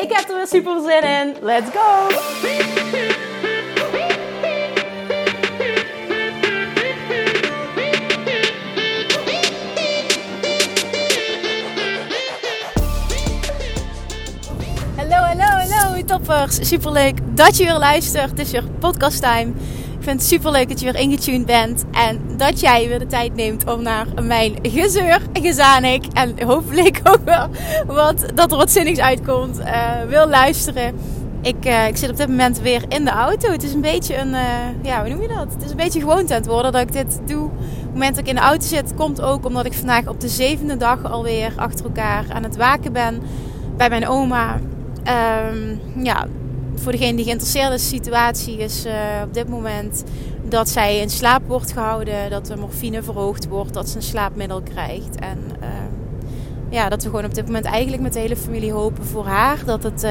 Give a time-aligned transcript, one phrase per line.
[0.00, 1.36] Ik heb er weer super zin in.
[1.40, 2.08] Let's go!
[14.96, 16.68] Hallo, hallo, hallo toppers.
[16.68, 18.30] Super leuk dat je weer luistert.
[18.30, 19.52] Het is weer podcast time.
[20.00, 21.84] Ik vind het super leuk dat je weer ingetuned bent.
[21.90, 26.04] En dat jij weer de tijd neemt om naar mijn gezeur, gezanik.
[26.12, 27.48] En hopelijk ook wel
[27.86, 29.58] wat, dat er wat zinnigs uitkomt.
[29.58, 30.94] Uh, wil luisteren.
[31.42, 33.50] Ik, uh, ik zit op dit moment weer in de auto.
[33.50, 34.42] Het is een beetje een, uh,
[34.82, 35.52] ja, hoe noem je dat?
[35.52, 37.44] Het is een beetje gewoonte aan het worden dat ik dit doe.
[37.44, 40.20] Op het moment dat ik in de auto zit, komt ook omdat ik vandaag op
[40.20, 43.22] de zevende dag alweer achter elkaar aan het waken ben
[43.76, 44.60] bij mijn oma.
[45.52, 46.26] Um, ja,
[46.74, 48.92] voor degene die geïnteresseerd is, de situatie is uh,
[49.24, 50.04] op dit moment
[50.48, 54.62] dat zij in slaap wordt gehouden, dat de morfine verhoogd wordt, dat ze een slaapmiddel
[54.62, 55.16] krijgt.
[55.18, 55.68] En uh,
[56.68, 59.58] ja, dat we gewoon op dit moment eigenlijk met de hele familie hopen voor haar
[59.64, 60.10] dat het, uh,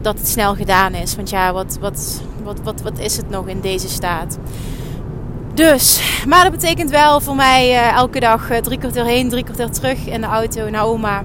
[0.00, 1.16] dat het snel gedaan is.
[1.16, 4.38] Want ja, wat, wat, wat, wat, wat is het nog in deze staat?
[5.54, 10.06] Dus, maar dat betekent wel voor mij elke dag drie kwartier heen, drie kwartier terug
[10.06, 11.22] in de auto naar oma.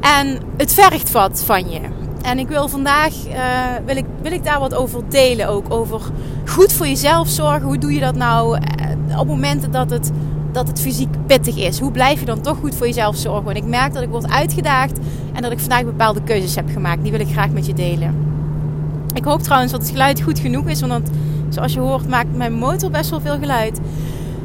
[0.00, 1.80] En het vergt wat van je.
[2.22, 3.34] En ik wil vandaag uh,
[3.86, 5.72] wil ik, wil ik daar wat over delen ook.
[5.72, 6.00] Over
[6.46, 7.62] goed voor jezelf zorgen.
[7.62, 8.58] Hoe doe je dat nou
[9.18, 10.10] op momenten dat het,
[10.52, 11.78] dat het fysiek pittig is?
[11.78, 13.50] Hoe blijf je dan toch goed voor jezelf zorgen?
[13.50, 14.98] En ik merk dat ik word uitgedaagd
[15.32, 17.02] en dat ik vandaag bepaalde keuzes heb gemaakt.
[17.02, 18.14] Die wil ik graag met je delen.
[19.14, 20.80] Ik hoop trouwens dat het geluid goed genoeg is.
[20.80, 21.10] Want
[21.48, 23.80] zoals je hoort maakt mijn motor best wel veel geluid.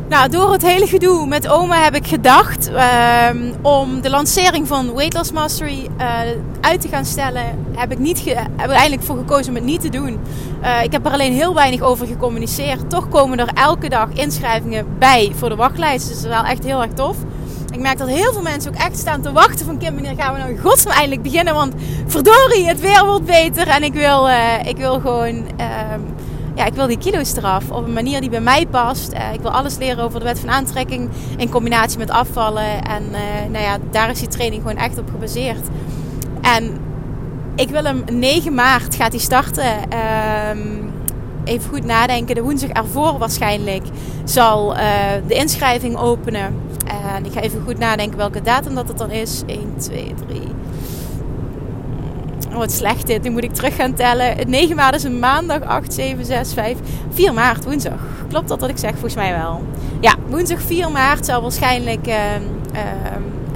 [0.09, 3.29] Nou, door het hele gedoe met oma heb ik gedacht uh,
[3.61, 6.19] om de lancering van Weight Loss Mastery uh,
[6.61, 7.43] uit te gaan stellen.
[7.75, 8.23] Heb ik niet
[8.57, 10.19] heb voor gekozen om het niet te doen.
[10.63, 12.89] Uh, ik heb er alleen heel weinig over gecommuniceerd.
[12.89, 16.07] Toch komen er elke dag inschrijvingen bij voor de wachtlijst.
[16.07, 17.17] Dus dat is wel echt heel erg tof.
[17.71, 20.33] Ik merk dat heel veel mensen ook echt staan te wachten van Kim, wanneer gaan
[20.33, 21.53] we nou in eindelijk beginnen?
[21.53, 21.73] Want
[22.07, 25.45] verdorie, het weer wordt beter en ik wil, uh, ik wil gewoon
[26.55, 29.13] ja, ik wil die kilo's eraf op een manier die bij mij past.
[29.13, 32.83] Uh, ik wil alles leren over de wet van aantrekking in combinatie met afvallen.
[32.83, 35.67] En uh, nou ja, daar is die training gewoon echt op gebaseerd.
[36.41, 36.77] En
[37.55, 39.75] ik wil hem 9 maart gaat hij starten.
[39.93, 40.83] Uh,
[41.43, 42.35] even goed nadenken.
[42.35, 43.83] De woensdag ervoor waarschijnlijk
[44.23, 44.81] zal uh,
[45.27, 46.61] de inschrijving openen.
[47.15, 49.43] En ik ga even goed nadenken welke datum dat het dan is.
[49.45, 50.41] 1, 2, 3.
[52.53, 53.23] Oh, wat slecht dit.
[53.23, 54.49] Nu moet ik terug gaan tellen.
[54.49, 55.61] 9 maart is een maandag.
[55.61, 56.77] 8, 7, 6, 5.
[57.09, 57.99] 4 maart, woensdag.
[58.29, 58.91] Klopt dat wat ik zeg?
[58.91, 59.61] Volgens mij wel.
[59.99, 62.81] Ja, woensdag 4 maart zal waarschijnlijk uh, uh,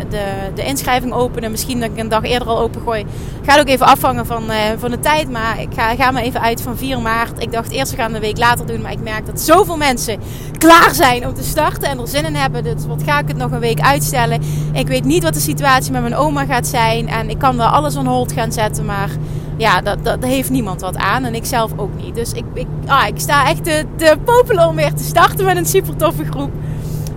[0.09, 0.25] de,
[0.55, 1.51] de inschrijving openen.
[1.51, 3.05] Misschien dat ik een dag eerder al opengooi.
[3.45, 5.29] Gaat ook even afhangen van, uh, van de tijd.
[5.29, 7.41] Maar ik ga, ga me even uit van 4 maart.
[7.41, 8.81] Ik dacht eerst we gaan een week later doen.
[8.81, 10.19] Maar ik merk dat zoveel mensen
[10.57, 11.89] klaar zijn om te starten.
[11.89, 12.63] En er zin in hebben.
[12.63, 14.41] Dus wat ga ik het nog een week uitstellen.
[14.73, 17.07] Ik weet niet wat de situatie met mijn oma gaat zijn.
[17.07, 18.85] En ik kan wel alles on hold gaan zetten.
[18.85, 19.09] Maar
[19.57, 21.23] ja, dat, dat, heeft niemand wat aan.
[21.23, 22.15] En ik zelf ook niet.
[22.15, 25.57] Dus ik, ik, ah, ik sta echt te, te popelen om weer te starten met
[25.57, 26.51] een super toffe groep.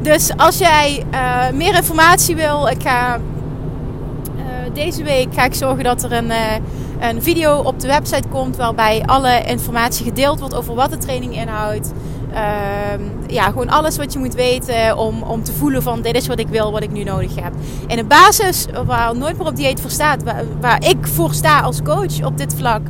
[0.03, 5.85] Dus als jij uh, meer informatie wil, ik ga uh, deze week ga ik zorgen
[5.85, 6.55] dat er een, uh,
[7.01, 11.37] een video op de website komt waarbij alle informatie gedeeld wordt over wat de training
[11.37, 11.93] inhoudt.
[12.33, 16.27] Ehm, ja, gewoon alles wat je moet weten om, om te voelen van dit is
[16.27, 17.53] wat ik wil, wat ik nu nodig heb.
[17.87, 21.61] In een basis waar nooit meer op dieet voor staat, waar, waar ik voor sta
[21.61, 22.81] als coach op dit vlak.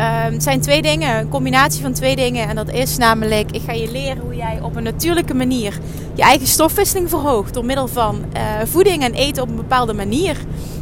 [0.00, 2.48] Het um, zijn twee dingen, een combinatie van twee dingen.
[2.48, 5.78] En dat is namelijk, ik ga je leren hoe jij op een natuurlijke manier
[6.14, 7.54] je eigen stofwisseling verhoogt.
[7.54, 10.36] Door middel van uh, voeding en eten op een bepaalde manier.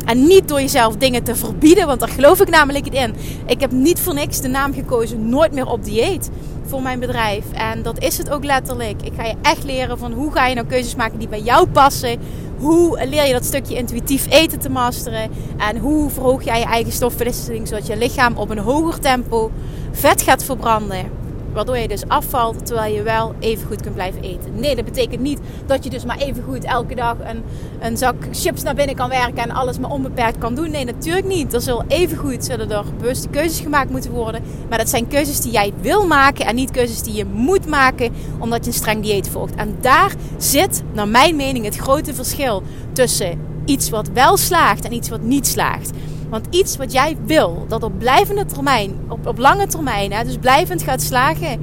[0.05, 3.15] En niet door jezelf dingen te verbieden, want daar geloof ik namelijk niet in.
[3.47, 6.31] Ik heb niet voor niks de naam gekozen, nooit meer op dieet
[6.67, 7.45] voor mijn bedrijf.
[7.53, 9.03] En dat is het ook letterlijk.
[9.03, 11.69] Ik ga je echt leren van hoe ga je nou keuzes maken die bij jou
[11.69, 12.19] passen.
[12.59, 15.31] Hoe leer je dat stukje intuïtief eten te masteren?
[15.57, 19.51] En hoe verhoog jij je eigen stofwisseling zodat je lichaam op een hoger tempo
[19.93, 21.11] vet gaat verbranden?
[21.53, 24.61] Waardoor je dus afvalt terwijl je wel even goed kunt blijven eten.
[24.61, 27.43] Nee, dat betekent niet dat je dus maar even goed elke dag een,
[27.81, 30.71] een zak chips naar binnen kan werken en alles maar onbeperkt kan doen.
[30.71, 31.55] Nee, natuurlijk niet.
[31.55, 34.43] Er zullen even goed zullen er bewuste keuzes gemaakt moeten worden.
[34.69, 38.13] Maar dat zijn keuzes die jij wil maken en niet keuzes die je moet maken
[38.39, 39.55] omdat je een streng dieet volgt.
[39.55, 42.63] En daar zit, naar mijn mening, het grote verschil
[42.93, 45.91] tussen iets wat wel slaagt en iets wat niet slaagt.
[46.31, 50.37] Want iets wat jij wil, dat op blijvende termijn, op, op lange termijn, hè, dus
[50.37, 51.61] blijvend gaat slagen,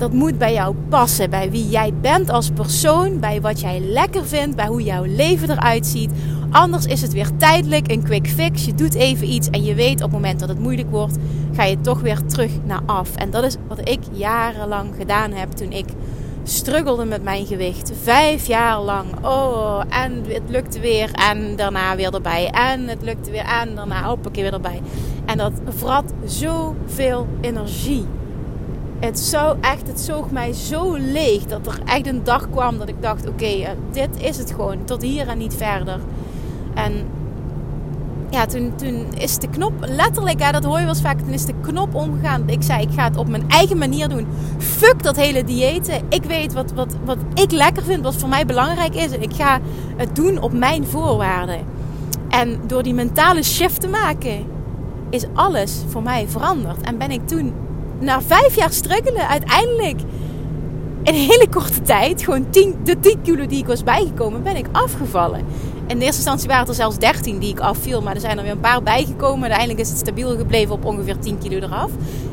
[0.00, 1.30] dat moet bij jou passen.
[1.30, 5.50] Bij wie jij bent als persoon, bij wat jij lekker vindt, bij hoe jouw leven
[5.50, 6.10] eruit ziet.
[6.50, 8.64] Anders is het weer tijdelijk, een quick fix.
[8.64, 11.16] Je doet even iets en je weet op het moment dat het moeilijk wordt,
[11.52, 13.16] ga je toch weer terug naar af.
[13.16, 15.86] En dat is wat ik jarenlang gedaan heb toen ik
[16.44, 17.92] struggelde met mijn gewicht.
[18.02, 19.06] Vijf jaar lang.
[19.26, 21.10] Oh, en het lukte weer.
[21.12, 22.50] En daarna weer erbij.
[22.50, 23.44] En het lukte weer.
[23.44, 24.80] En daarna hoppakee weer erbij.
[25.24, 28.06] En dat vrat zoveel energie.
[28.98, 32.88] Het, zo, echt, het zoog mij zo leeg dat er echt een dag kwam dat
[32.88, 34.84] ik dacht: oké, eh, dit is het gewoon.
[34.84, 36.00] Tot hier en niet verder.
[36.74, 37.06] En
[38.30, 41.32] ja, toen, toen is de knop letterlijk, hè, dat hoor je wel eens vaak, toen
[41.32, 42.48] is de knop omgegaan.
[42.48, 44.26] Ik zei, ik ga het op mijn eigen manier doen.
[44.58, 46.02] Fuck dat hele diëten.
[46.08, 49.10] Ik weet wat, wat, wat ik lekker vind, wat voor mij belangrijk is.
[49.10, 49.60] En ik ga
[49.96, 51.60] het doen op mijn voorwaarden.
[52.28, 54.46] En door die mentale shift te maken,
[55.10, 56.80] is alles voor mij veranderd.
[56.80, 57.52] En ben ik toen,
[58.00, 60.00] na vijf jaar struggelen, uiteindelijk
[61.02, 64.56] in een hele korte tijd, gewoon 10, de 10 kilo die ik was bijgekomen, ben
[64.56, 65.44] ik afgevallen.
[65.86, 68.02] In de eerste instantie waren er zelfs 13 die ik afviel.
[68.02, 69.40] Maar er zijn er weer een paar bijgekomen.
[69.40, 71.90] Uiteindelijk is het stabiel gebleven op ongeveer 10 kilo eraf.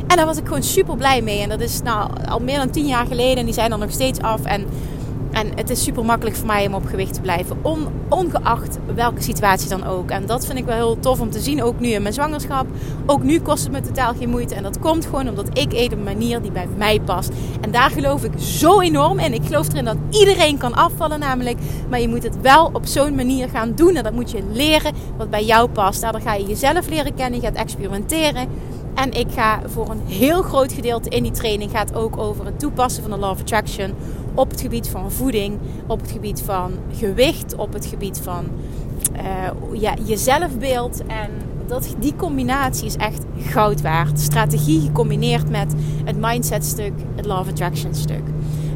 [0.07, 1.41] En daar was ik gewoon super blij mee.
[1.41, 3.37] En dat is nou al meer dan 10 jaar geleden.
[3.37, 4.43] En die zijn er nog steeds af.
[4.43, 4.65] En
[5.37, 7.57] en het is super makkelijk voor mij om op gewicht te blijven.
[8.09, 10.09] ongeacht welke situatie dan ook.
[10.09, 11.63] En dat vind ik wel heel tof om te zien.
[11.63, 12.67] Ook nu in mijn zwangerschap.
[13.05, 14.55] Ook nu kost het me totaal geen moeite.
[14.55, 17.31] En dat komt gewoon omdat ik eet een manier die bij mij past.
[17.61, 19.33] En daar geloof ik zo enorm in.
[19.33, 21.57] Ik geloof erin dat iedereen kan afvallen namelijk.
[21.89, 23.95] Maar je moet het wel op zo'n manier gaan doen.
[23.95, 26.01] En dat moet je leren wat bij jou past.
[26.01, 27.39] Daardoor ga je jezelf leren kennen.
[27.39, 28.47] Je gaat experimenteren.
[28.95, 32.59] En ik ga voor een heel groot gedeelte in die training gaat ook over het
[32.59, 33.93] toepassen van de Law of Attraction
[34.37, 35.57] op het gebied van voeding,
[35.87, 38.45] op het gebied van gewicht, op het gebied van
[39.15, 41.01] uh, ja, je zelfbeeld.
[41.07, 41.29] En
[41.67, 44.19] dat, die combinatie is echt goud waard.
[44.19, 45.73] Strategie gecombineerd met
[46.03, 48.23] het mindset stuk, het of Attraction stuk.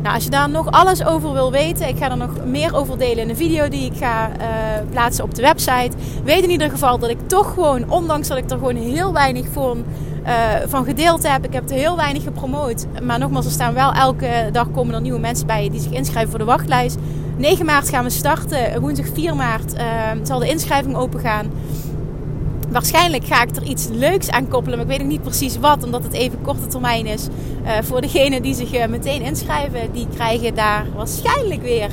[0.01, 2.97] Nou, als je daar nog alles over wil weten, ik ga er nog meer over
[2.97, 4.45] delen in een video die ik ga uh,
[4.89, 5.91] plaatsen op de website.
[6.23, 9.47] Weet in ieder geval dat ik toch gewoon, ondanks dat ik er gewoon heel weinig
[9.51, 9.77] voor
[10.25, 10.31] uh,
[10.67, 11.45] van gedeeld heb.
[11.45, 12.85] Ik heb er heel weinig gepromoot.
[13.03, 16.29] Maar nogmaals, er staan wel elke dag komen er nieuwe mensen bij die zich inschrijven
[16.29, 16.97] voor de wachtlijst.
[17.37, 18.81] 9 maart gaan we starten.
[18.81, 19.81] Woensdag 4 maart uh,
[20.23, 21.51] zal de inschrijving open gaan.
[22.69, 25.83] Waarschijnlijk ga ik er iets leuks aan koppelen, maar ik weet nog niet precies wat,
[25.83, 27.27] omdat het even korte termijn is.
[27.63, 31.91] Uh, voor degenen die zich meteen inschrijven, die krijgen daar waarschijnlijk weer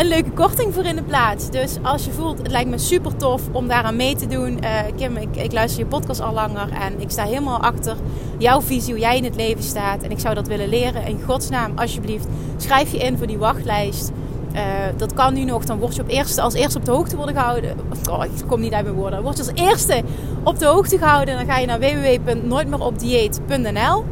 [0.00, 1.50] een leuke korting voor in de plaats.
[1.50, 4.58] Dus als je voelt, het lijkt me super tof om daaraan mee te doen.
[4.64, 7.96] Uh, Kim, ik, ik, luister je podcast al langer en ik sta helemaal achter
[8.38, 10.02] jouw visie, hoe jij in het leven staat.
[10.02, 11.06] En ik zou dat willen leren.
[11.06, 12.26] In godsnaam, alsjeblieft,
[12.56, 14.10] schrijf je in voor die wachtlijst.
[14.54, 14.60] Uh,
[14.96, 15.64] dat kan nu nog.
[15.64, 17.76] Dan word je op eerste, als eerste op de hoogte worden gehouden.
[18.10, 19.22] Oh, ik kom niet uit mijn woorden.
[19.22, 20.02] Word je als eerste
[20.42, 21.36] op de hoogte gehouden.
[21.36, 24.04] Dan ga je naar www.nooitmeeropdieet.nl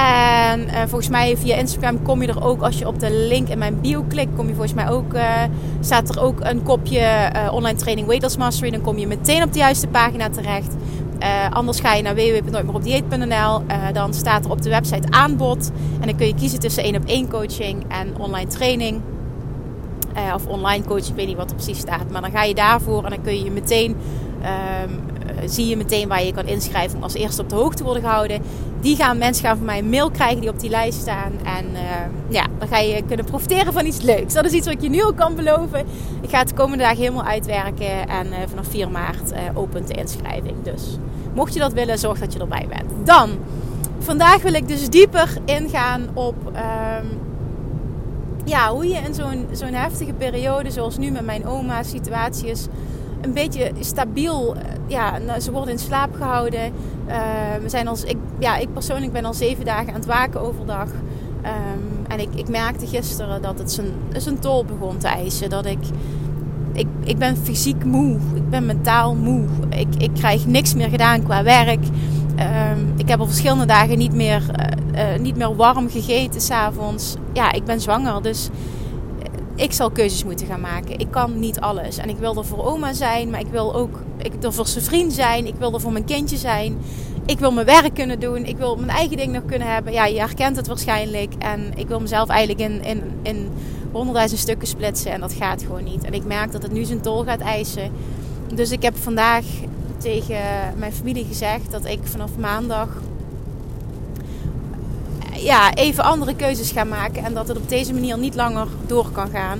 [0.00, 3.48] en uh, volgens mij via Instagram kom je er ook, als je op de link
[3.48, 5.42] in mijn bio klikt, kom je volgens mij ook, uh,
[5.80, 8.70] staat er ook een kopje uh, online training Weight Loss Mastery.
[8.70, 10.74] Dan kom je meteen op de juiste pagina terecht.
[11.50, 13.62] anders ga je naar www.nooitmeeropdieet.nl.
[13.92, 15.70] dan staat er op de website aanbod.
[16.00, 19.00] En dan kun je kiezen tussen 1 op 1 coaching en online training.
[20.34, 22.10] of online coaching, ik weet niet wat er precies staat.
[22.10, 23.96] Maar dan ga je daarvoor en dan kun je je meteen
[24.42, 25.09] ehm,
[25.44, 28.02] zie je meteen waar je kan inschrijven om als eerste op de hoogte te worden
[28.02, 28.42] gehouden.
[28.80, 31.32] Die gaan mensen gaan van mij een mail krijgen die op die lijst staan.
[31.44, 31.80] En uh,
[32.28, 34.34] ja, dan ga je kunnen profiteren van iets leuks.
[34.34, 35.86] Dat is iets wat ik je nu al kan beloven.
[36.20, 38.08] Ik ga het de komende dagen helemaal uitwerken.
[38.08, 40.62] En uh, vanaf 4 maart opent de inschrijving.
[40.62, 40.98] Dus
[41.34, 43.06] mocht je dat willen, zorg dat je erbij bent.
[43.06, 43.30] Dan,
[43.98, 46.34] vandaag wil ik dus dieper ingaan op...
[46.46, 47.18] Um,
[48.44, 52.66] ja, hoe je in zo'n zo'n heftige periode, zoals nu met mijn oma, situatie is
[53.20, 54.54] een beetje stabiel.
[54.54, 56.72] Eh, ja, nou, ze worden in slaap gehouden.
[57.08, 57.14] Uh,
[57.62, 60.88] we zijn als, ik, ja, ik persoonlijk ben al zeven dagen aan het waken overdag.
[61.44, 63.86] Um, en ik, ik merkte gisteren dat het zijn,
[64.16, 65.50] zijn tol begon te eisen.
[65.50, 65.78] Dat ik,
[66.72, 68.16] ik, ik ben fysiek moe.
[68.34, 69.44] Ik ben mentaal moe.
[69.68, 71.84] Ik, ik krijg niks meer gedaan qua werk.
[72.38, 74.42] Um, ik heb al verschillende dagen niet meer,
[74.94, 77.16] uh, uh, niet meer warm gegeten s'avonds.
[77.32, 78.22] Ja, ik ben zwanger.
[78.22, 78.48] Dus
[79.60, 80.98] ik zal keuzes moeten gaan maken.
[80.98, 81.96] Ik kan niet alles.
[81.96, 84.84] En ik wil er voor oma zijn, maar ik wil ook ik, er voor zijn
[84.84, 85.46] vriend zijn.
[85.46, 86.78] Ik wil er voor mijn kindje zijn.
[87.26, 88.44] Ik wil mijn werk kunnen doen.
[88.44, 89.92] Ik wil mijn eigen ding nog kunnen hebben.
[89.92, 91.34] Ja, je herkent het waarschijnlijk.
[91.38, 93.50] En ik wil mezelf eigenlijk in, in, in
[93.92, 95.12] honderdduizend stukken splitsen.
[95.12, 96.04] En dat gaat gewoon niet.
[96.04, 97.92] En ik merk dat het nu zijn tol gaat eisen.
[98.54, 99.44] Dus ik heb vandaag
[99.98, 100.42] tegen
[100.76, 102.88] mijn familie gezegd dat ik vanaf maandag
[105.42, 107.24] ja, even andere keuzes gaan maken.
[107.24, 109.58] En dat het op deze manier niet langer door kan gaan.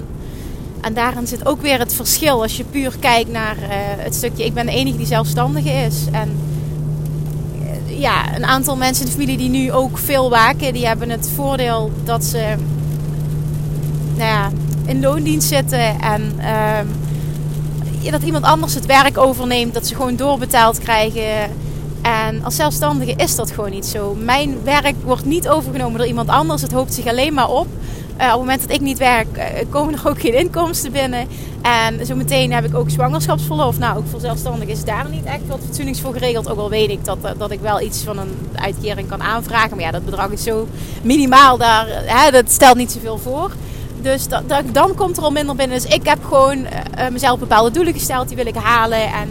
[0.80, 4.44] En daarin zit ook weer het verschil als je puur kijkt naar uh, het stukje.
[4.44, 6.04] Ik ben de enige die zelfstandige is.
[6.12, 6.36] En
[7.62, 11.10] uh, ja, een aantal mensen in de familie die nu ook veel waken, die hebben
[11.10, 12.54] het voordeel dat ze
[14.16, 14.50] nou ja,
[14.86, 20.78] in loondienst zitten en uh, dat iemand anders het werk overneemt, dat ze gewoon doorbetaald
[20.78, 21.50] krijgen.
[22.02, 24.14] En als zelfstandige is dat gewoon niet zo.
[24.14, 26.62] Mijn werk wordt niet overgenomen door iemand anders.
[26.62, 27.66] Het hoopt zich alleen maar op.
[28.20, 31.26] Uh, op het moment dat ik niet werk, uh, komen er ook geen inkomsten binnen.
[31.62, 33.78] En zo meteen heb ik ook zwangerschapsverlof.
[33.78, 36.48] Nou, ook voor zelfstandigen is daar niet echt wat fatsoenlijks voor geregeld.
[36.48, 39.70] Ook al weet ik dat, dat ik wel iets van een uitkering kan aanvragen.
[39.70, 40.68] Maar ja, dat bedrag is zo
[41.02, 41.58] minimaal.
[41.58, 41.86] Daar,
[42.30, 43.50] dat stelt niet zoveel voor.
[44.02, 44.42] Dus dat,
[44.72, 45.80] dan komt er al minder binnen.
[45.82, 46.66] Dus ik heb gewoon
[47.12, 48.28] mezelf bepaalde doelen gesteld.
[48.28, 49.12] Die wil ik halen.
[49.12, 49.28] En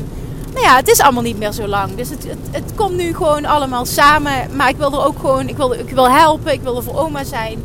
[0.53, 1.95] nou ja, het is allemaal niet meer zo lang.
[1.95, 4.55] Dus het, het, komt nu gewoon allemaal samen.
[4.55, 6.53] Maar ik wil er ook gewoon, ik wil, ik wil helpen.
[6.53, 7.63] Ik wil voor oma zijn.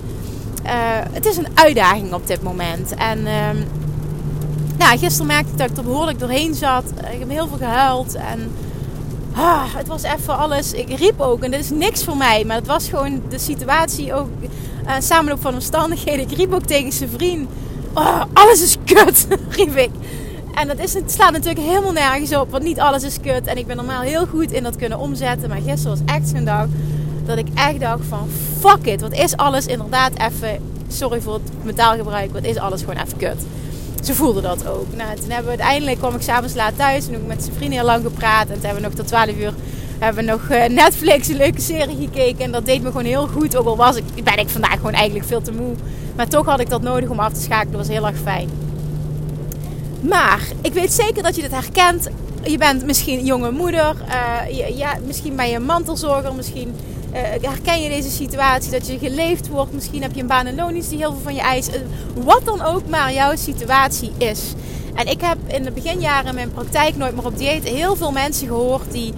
[0.65, 0.71] Uh,
[1.13, 2.95] het is een uitdaging op dit moment.
[2.95, 3.51] En uh,
[4.79, 6.85] nou, gisteren merkte ik dat ik er behoorlijk doorheen zat.
[7.13, 8.15] Ik heb heel veel gehuild.
[8.15, 8.53] En
[9.35, 10.73] ah, het was even alles.
[10.73, 11.43] Ik riep ook.
[11.43, 12.45] En dit is niks voor mij.
[12.45, 14.29] Maar het was gewoon de situatie ook.
[14.87, 16.31] Uh, samenloop van omstandigheden.
[16.31, 17.49] Ik riep ook tegen zijn vriend.
[17.95, 19.27] Oh, alles is kut,
[19.57, 19.91] riep ik.
[20.55, 22.51] En dat is, het slaat natuurlijk helemaal nergens op.
[22.51, 23.47] Want niet alles is kut.
[23.47, 25.49] En ik ben normaal heel goed in dat kunnen omzetten.
[25.49, 26.67] Maar gisteren was echt zo'n dag
[27.25, 28.29] dat ik echt dacht van
[28.61, 29.01] fuck it.
[29.01, 30.59] Wat is alles inderdaad even,
[30.89, 33.47] sorry voor het metaalgebruik, wat is alles gewoon even kut.
[34.03, 34.87] Ze voelde dat ook.
[34.97, 37.07] Nou, toen hebben we uiteindelijk, kwam ik s'avonds laat thuis.
[37.07, 38.49] En heb ik met zijn vrienden heel lang gepraat.
[38.49, 39.53] En toen hebben we nog tot 12 uur
[39.99, 40.49] hebben we nog
[40.83, 42.45] Netflix een leuke serie gekeken.
[42.45, 43.57] En dat deed me gewoon heel goed.
[43.57, 45.75] Ook al was ik, ben ik vandaag gewoon eigenlijk veel te moe.
[46.17, 47.73] Maar toch had ik dat nodig om af te schakelen.
[47.73, 48.64] Dat was heel erg fijn.
[50.09, 52.09] Maar ik weet zeker dat je dit herkent.
[52.43, 53.97] Je bent misschien jonge moeder.
[54.51, 56.35] Je, ja, misschien ben je mantelzorger.
[56.35, 56.75] Misschien
[57.13, 58.71] uh, herken je deze situatie.
[58.71, 59.73] Dat je geleefd wordt.
[59.73, 61.69] Misschien heb je een baan en die heel veel van je eist.
[61.69, 61.75] Uh,
[62.25, 64.53] wat dan ook maar jouw situatie is.
[64.95, 68.13] En ik heb in de beginjaren in mijn praktijk nooit meer op dieet heel veel
[68.13, 69.15] mensen gehoord die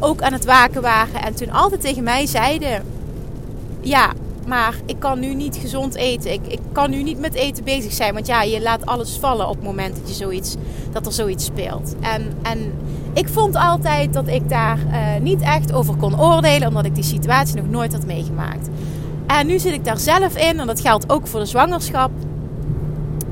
[0.00, 1.22] ook aan het waken waren.
[1.22, 2.84] En toen altijd tegen mij zeiden:
[3.80, 4.12] Ja,
[4.46, 6.32] maar ik kan nu niet gezond eten.
[6.32, 8.14] Ik, ik kan nu niet met eten bezig zijn.
[8.14, 10.54] Want ja, je laat alles vallen op het moment dat, je zoiets,
[10.92, 11.94] dat er zoiets speelt.
[12.00, 12.72] En, en
[13.12, 16.68] ik vond altijd dat ik daar uh, niet echt over kon oordelen.
[16.68, 18.68] Omdat ik die situatie nog nooit had meegemaakt.
[19.26, 20.60] En nu zit ik daar zelf in.
[20.60, 22.10] En dat geldt ook voor de zwangerschap.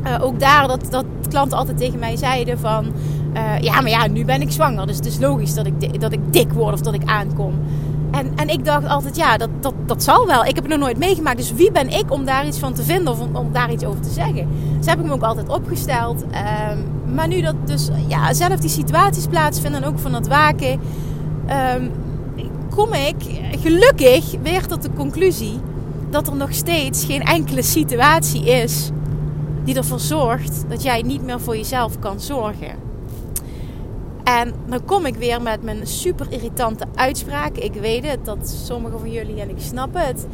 [0.05, 2.93] Uh, ook daar dat, dat klanten altijd tegen mij zeiden van...
[3.35, 4.87] Uh, ja, maar ja, nu ben ik zwanger.
[4.87, 7.55] Dus het is logisch dat ik, dat ik dik word of dat ik aankom.
[8.15, 10.45] En, en ik dacht altijd, ja, dat, dat, dat zal wel.
[10.45, 11.37] Ik heb het nog nooit meegemaakt.
[11.37, 13.85] Dus wie ben ik om daar iets van te vinden of om, om daar iets
[13.85, 14.49] over te zeggen?
[14.79, 16.23] Dus heb ik me ook altijd opgesteld.
[16.23, 20.81] Um, maar nu dat dus ja, zelf die situaties plaatsvinden en ook van het waken,
[21.77, 21.91] um,
[22.71, 23.17] kom ik
[23.61, 25.61] gelukkig weer tot de conclusie
[26.11, 28.91] dat er nog steeds geen enkele situatie is
[29.65, 32.94] die ervoor zorgt dat jij niet meer voor jezelf kan zorgen.
[34.25, 37.57] En dan kom ik weer met mijn super irritante uitspraak.
[37.57, 40.27] Ik weet het dat sommigen van jullie, en ik snap het,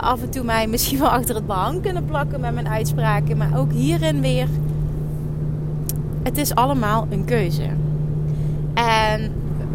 [0.00, 3.36] af en toe mij misschien wel achter het behang kunnen plakken met mijn uitspraken.
[3.36, 4.48] Maar ook hierin weer,
[6.22, 7.68] het is allemaal een keuze.
[8.74, 9.32] En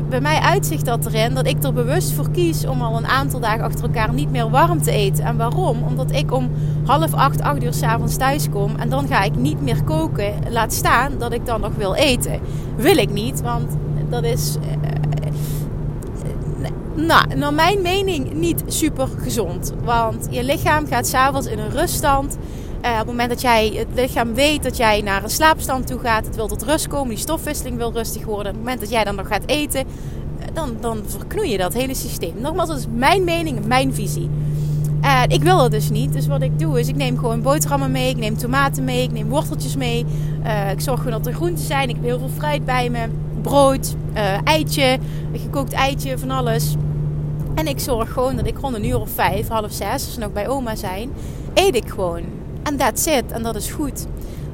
[0.10, 3.40] bij mij uitzicht dat erin dat ik er bewust voor kies om al een aantal
[3.40, 5.24] dagen achter elkaar niet meer warm te eten.
[5.24, 5.84] En waarom?
[5.84, 6.52] Omdat ik om
[6.86, 10.34] half acht, acht uur s'avonds thuis kom en dan ga ik niet meer koken.
[10.50, 12.40] Laat staan dat ik dan nog wil eten.
[12.76, 13.72] Wil ik niet, want
[14.10, 14.56] dat is.
[14.56, 14.68] Uh,
[17.06, 19.74] nou, naar mijn mening niet super gezond.
[19.84, 22.38] Want je lichaam gaat s'avonds in een ruststand.
[22.86, 26.00] Uh, op het moment dat jij het lichaam weet dat jij naar een slaapstand toe
[26.00, 28.46] gaat, het wil tot rust komen, die stofwisseling wil rustig worden.
[28.46, 29.86] Op het moment dat jij dan nog gaat eten,
[30.54, 32.34] dan, dan verknoei je dat hele systeem.
[32.42, 34.30] Nogmaals, dat is mijn mening, mijn visie.
[35.04, 36.14] Uh, ik wil dat dus niet.
[36.14, 39.12] Dus wat ik doe is, ik neem gewoon boterhammen mee, ik neem tomaten mee, ik
[39.12, 40.06] neem worteltjes mee.
[40.72, 41.90] Ik zorg gewoon dat er groenten zijn.
[41.90, 43.08] Ik heb heel veel fruit bij me,
[43.42, 43.96] brood,
[44.44, 44.98] eitje,
[45.34, 46.76] gekookt eitje, van alles.
[47.56, 50.20] En ik zorg gewoon dat ik rond een uur of vijf, half zes, als ze
[50.20, 51.12] nog bij oma zijn,
[51.54, 52.39] eet ik gewoon.
[52.70, 53.32] En that's it.
[53.32, 54.06] En dat is goed.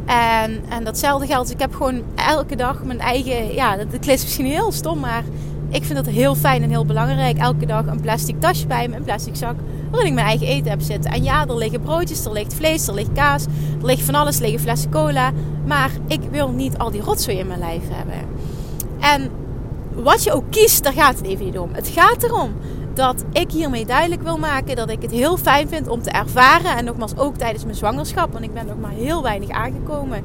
[0.05, 1.51] En, en datzelfde geldt.
[1.51, 3.53] Ik heb gewoon elke dag mijn eigen.
[3.53, 5.23] Ja, dat klinkt misschien heel stom, maar
[5.69, 7.37] ik vind dat heel fijn en heel belangrijk.
[7.37, 9.55] Elke dag een plastic tasje bij me, een plastic zak.
[9.89, 11.11] Waarin ik mijn eigen eten heb zitten.
[11.11, 13.45] En ja, er liggen broodjes, er ligt vlees, er ligt kaas,
[13.79, 15.31] er ligt van alles, er liggen flessen cola.
[15.65, 18.27] Maar ik wil niet al die rotzooi in mijn lijf hebben.
[18.99, 19.29] En
[20.03, 21.69] wat je ook kiest, daar gaat het even niet om.
[21.73, 22.53] Het gaat erom
[22.95, 26.77] dat ik hiermee duidelijk wil maken dat ik het heel fijn vind om te ervaren.
[26.77, 30.23] En nogmaals ook tijdens mijn zwangerschap, want ik ben nog maar heel weinig aangekomen.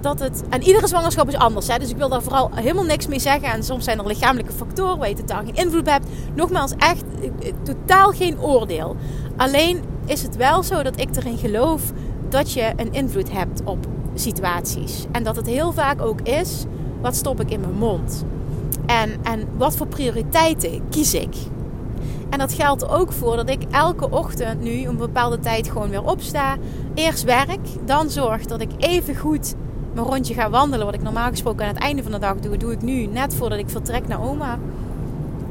[0.00, 1.68] Dat het, en iedere zwangerschap is anders.
[1.68, 1.78] Hè?
[1.78, 3.52] Dus ik wil daar vooral helemaal niks mee zeggen.
[3.52, 6.06] En soms zijn er lichamelijke factoren waar je totaal geen invloed hebt.
[6.34, 7.04] Nogmaals, echt
[7.62, 8.96] totaal geen oordeel.
[9.36, 11.82] Alleen is het wel zo dat ik erin geloof
[12.28, 15.04] dat je een invloed hebt op situaties.
[15.12, 16.64] En dat het heel vaak ook is,
[17.00, 18.24] wat stop ik in mijn mond?
[18.86, 21.34] En, en wat voor prioriteiten kies ik?
[22.30, 26.04] En dat geldt ook voor dat ik elke ochtend nu een bepaalde tijd gewoon weer
[26.04, 26.56] opsta.
[26.94, 29.54] Eerst werk, dan zorg dat ik even goed
[29.94, 30.86] mijn rondje ga wandelen.
[30.86, 33.34] Wat ik normaal gesproken aan het einde van de dag doe, doe ik nu net
[33.34, 34.58] voordat ik vertrek naar oma.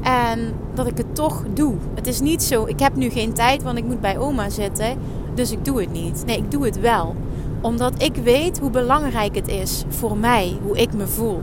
[0.02, 1.74] En dat ik het toch doe.
[1.94, 4.98] Het is niet zo, ik heb nu geen tijd, want ik moet bij oma zitten.
[5.34, 6.22] Dus ik doe het niet.
[6.26, 7.14] Nee, ik doe het wel.
[7.60, 11.42] Omdat ik weet hoe belangrijk het is voor mij, hoe ik me voel.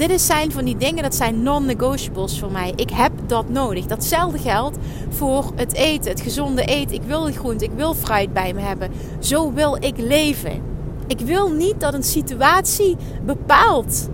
[0.00, 2.72] Dit is zijn van die dingen, dat zijn non-negotiables voor mij.
[2.76, 3.86] Ik heb dat nodig.
[3.86, 4.76] Datzelfde geldt
[5.08, 6.94] voor het eten, het gezonde eten.
[6.94, 8.90] Ik wil groente, ik wil fruit bij me hebben.
[9.18, 10.62] Zo wil ik leven.
[11.06, 14.08] Ik wil niet dat een situatie bepaalt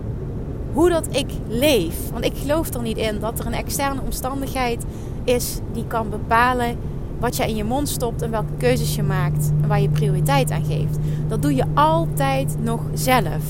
[0.73, 2.11] hoe dat ik leef.
[2.11, 4.85] Want ik geloof er niet in dat er een externe omstandigheid
[5.23, 6.77] is die kan bepalen
[7.19, 10.51] wat je in je mond stopt en welke keuzes je maakt en waar je prioriteit
[10.51, 10.97] aan geeft.
[11.27, 13.43] Dat doe je altijd nog zelf.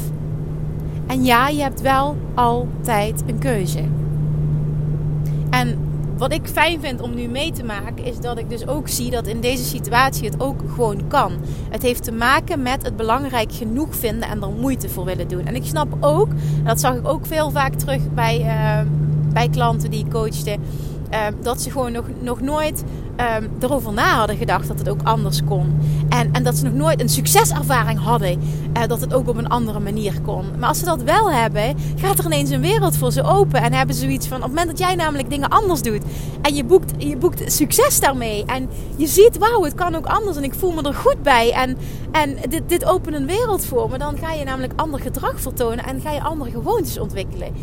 [1.07, 3.83] En ja, je hebt wel altijd een keuze.
[5.49, 5.77] En
[6.17, 9.11] wat ik fijn vind om nu mee te maken, is dat ik dus ook zie
[9.11, 11.33] dat in deze situatie het ook gewoon kan.
[11.69, 15.45] Het heeft te maken met het belangrijk genoeg vinden en er moeite voor willen doen.
[15.45, 16.29] En ik snap ook,
[16.63, 18.89] dat zag ik ook veel vaak terug bij, uh,
[19.33, 20.57] bij klanten die ik coachte
[21.09, 22.83] Ehm, dat ze gewoon nog, nog nooit
[23.19, 25.79] um, erover na hadden gedacht dat het ook anders kon.
[26.09, 28.39] En, en dat ze nog nooit een succeservaring hadden
[28.77, 30.45] uh, dat het ook op een andere manier kon.
[30.59, 33.61] Maar als ze dat wel hebben, gaat er ineens een wereld voor ze open.
[33.61, 36.03] En hebben ze zoiets van: op het moment dat jij namelijk dingen anders doet
[36.41, 38.45] en je boekt, je boekt succes daarmee.
[38.45, 41.53] En je ziet, wauw, het kan ook anders en ik voel me er goed bij.
[41.53, 41.77] En,
[42.11, 43.97] en dit, dit opent een wereld voor me.
[43.97, 47.53] Dan ga je namelijk ander gedrag vertonen en ga je andere gewoontes ontwikkelen.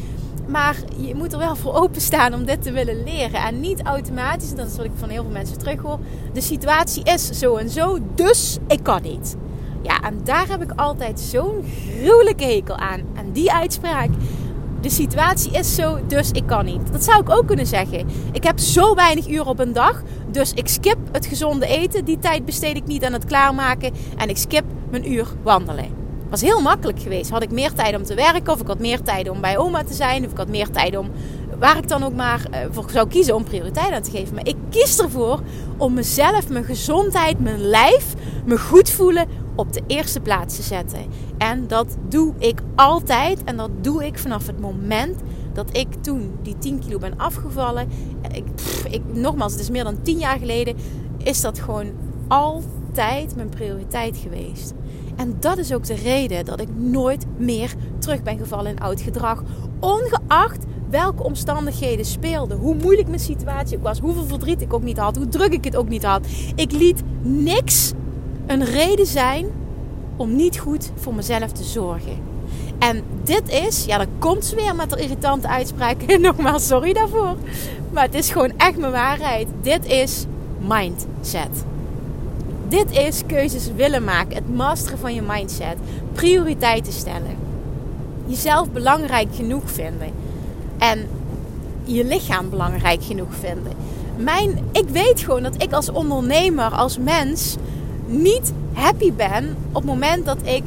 [0.46, 3.40] Maar je moet er wel voor openstaan om dit te willen leren.
[3.40, 5.98] En niet automatisch, en dat is wat ik van heel veel mensen terug hoor.
[6.32, 9.36] De situatie is zo en zo, dus ik kan niet.
[9.82, 11.64] Ja, en daar heb ik altijd zo'n
[11.98, 13.00] gruwelijke hekel aan.
[13.14, 14.10] En die uitspraak.
[14.80, 16.92] De situatie is zo, dus ik kan niet.
[16.92, 18.06] Dat zou ik ook kunnen zeggen.
[18.32, 22.04] Ik heb zo weinig uren op een dag, dus ik skip het gezonde eten.
[22.04, 23.92] Die tijd besteed ik niet aan het klaarmaken.
[24.16, 26.03] En ik skip mijn uur wandelen
[26.40, 27.30] was heel makkelijk geweest.
[27.30, 29.84] Had ik meer tijd om te werken, of ik had meer tijd om bij oma
[29.84, 31.10] te zijn, of ik had meer tijd om
[31.58, 34.34] waar ik dan ook maar uh, voor zou kiezen om prioriteit aan te geven.
[34.34, 35.40] Maar ik kies ervoor
[35.76, 38.14] om mezelf, mijn gezondheid, mijn lijf,
[38.46, 41.06] me goed voelen op de eerste plaats te zetten.
[41.38, 43.44] En dat doe ik altijd.
[43.44, 45.20] En dat doe ik vanaf het moment
[45.52, 47.88] dat ik toen die 10 kilo ben afgevallen.
[48.32, 48.44] Ik,
[48.90, 50.76] ik, nogmaals, het is meer dan 10 jaar geleden.
[51.18, 51.92] Is dat gewoon
[52.98, 54.72] altijd mijn prioriteit geweest.
[55.16, 59.00] En dat is ook de reden dat ik nooit meer terug ben gevallen in oud
[59.00, 59.42] gedrag.
[59.80, 62.58] Ongeacht welke omstandigheden speelden.
[62.58, 63.98] Hoe moeilijk mijn situatie ook was.
[63.98, 65.16] Hoeveel verdriet ik ook niet had.
[65.16, 66.26] Hoe druk ik het ook niet had.
[66.54, 67.92] Ik liet niks
[68.46, 69.46] een reden zijn
[70.16, 72.18] om niet goed voor mezelf te zorgen.
[72.78, 76.06] En dit is, ja, dan komt ze weer met de irritante uitspraak.
[76.18, 77.36] Nogmaals, sorry daarvoor.
[77.92, 79.48] Maar het is gewoon echt mijn waarheid.
[79.62, 80.24] Dit is
[80.68, 81.64] mindset.
[82.74, 84.34] Dit is keuzes willen maken.
[84.34, 85.76] Het masteren van je mindset.
[86.12, 87.36] Prioriteiten stellen.
[88.26, 90.10] Jezelf belangrijk genoeg vinden.
[90.78, 91.08] En
[91.84, 93.72] je lichaam belangrijk genoeg vinden.
[94.16, 97.56] Mijn, ik weet gewoon dat ik als ondernemer, als mens,
[98.06, 100.62] niet happy ben op het moment dat ik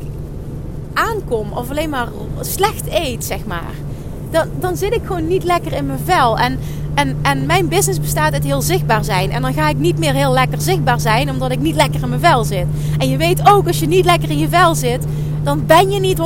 [0.94, 2.08] aankom of alleen maar
[2.42, 3.74] slecht eet, zeg maar.
[4.32, 6.38] Dan, dan zit ik gewoon niet lekker in mijn vel.
[6.38, 6.60] En
[6.98, 9.32] en, en mijn business bestaat uit heel zichtbaar zijn.
[9.32, 12.10] En dan ga ik niet meer heel lekker zichtbaar zijn, omdat ik niet lekker in
[12.10, 12.66] mijn vel zit.
[12.98, 15.06] En je weet ook, als je niet lekker in je vel zit,
[15.44, 16.22] dan ben je niet 100%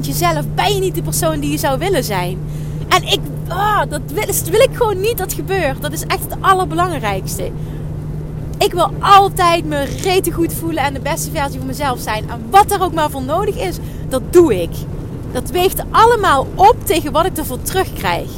[0.00, 0.44] jezelf.
[0.54, 2.38] Ben je niet de persoon die je zou willen zijn.
[2.88, 5.82] En ik, oh, dat wil, wil ik gewoon niet dat gebeurt.
[5.82, 7.50] Dat is echt het allerbelangrijkste.
[8.58, 12.30] Ik wil altijd me rete goed voelen en de beste versie van mezelf zijn.
[12.30, 13.76] En wat er ook maar voor nodig is,
[14.08, 14.70] dat doe ik.
[15.32, 18.30] Dat weegt allemaal op tegen wat ik ervoor terugkrijg.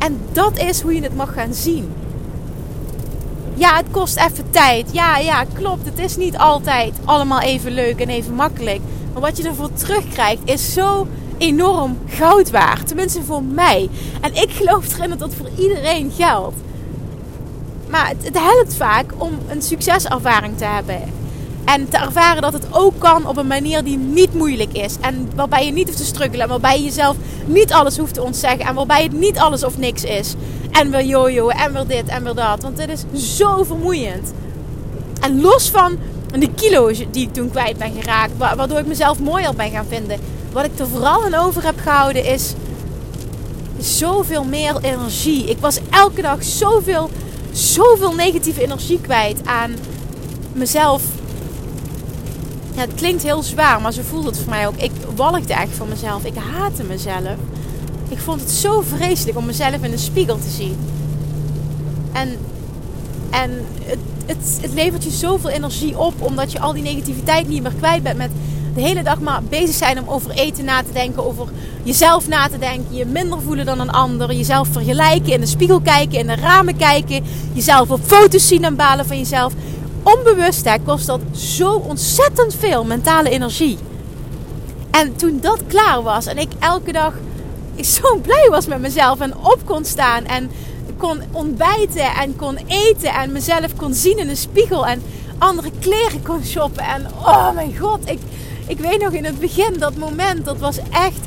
[0.00, 1.92] En dat is hoe je het mag gaan zien.
[3.54, 4.88] Ja, het kost even tijd.
[4.92, 5.84] Ja, ja, klopt.
[5.84, 8.80] Het is niet altijd allemaal even leuk en even makkelijk.
[9.12, 11.06] Maar wat je ervoor terugkrijgt is zo
[11.38, 12.86] enorm goud waard.
[12.86, 13.88] Tenminste voor mij.
[14.20, 16.56] En ik geloof erin dat dat voor iedereen geldt.
[17.88, 21.19] Maar het, het helpt vaak om een succeservaring te hebben.
[21.64, 24.96] En te ervaren dat het ook kan op een manier die niet moeilijk is.
[25.00, 26.40] En waarbij je niet hoeft te struggelen.
[26.40, 28.66] En waarbij je jezelf niet alles hoeft te ontzeggen.
[28.66, 30.34] En waarbij het niet alles of niks is.
[30.70, 32.62] En weer jojo en weer dit en weer dat.
[32.62, 34.32] Want dit is zo vermoeiend.
[35.20, 35.98] En los van
[36.38, 38.36] de kilo's die ik toen kwijt ben geraakt.
[38.36, 40.20] Waardoor ik mezelf mooier ben gaan vinden.
[40.52, 42.54] Wat ik er vooral aan over heb gehouden is
[43.78, 45.44] zoveel meer energie.
[45.44, 47.10] Ik was elke dag zoveel,
[47.52, 49.74] zoveel negatieve energie kwijt aan
[50.52, 51.02] mezelf
[52.80, 54.76] het klinkt heel zwaar, maar zo voelde het voor mij ook.
[54.76, 56.24] Ik walgde echt van mezelf.
[56.24, 57.36] Ik haatte mezelf.
[58.08, 60.76] Ik vond het zo vreselijk om mezelf in de spiegel te zien.
[62.12, 62.36] En,
[63.30, 67.62] en het, het, het levert je zoveel energie op, omdat je al die negativiteit niet
[67.62, 68.30] meer kwijt bent met
[68.74, 71.48] de hele dag maar bezig zijn om over eten na te denken, over
[71.82, 75.80] jezelf na te denken, je minder voelen dan een ander, jezelf vergelijken, in de spiegel
[75.80, 79.52] kijken, in de ramen kijken, jezelf op foto's zien en balen van jezelf.
[80.02, 83.78] Onbewust kost dat zo ontzettend veel mentale energie.
[84.90, 87.14] En toen dat klaar was en ik elke dag
[87.96, 90.50] zo blij was met mezelf en op kon staan en
[90.96, 95.02] kon ontbijten en kon eten en mezelf kon zien in de spiegel en
[95.38, 98.18] andere kleren kon shoppen en oh mijn god, ik,
[98.66, 101.20] ik weet nog in het begin dat moment, dat was echt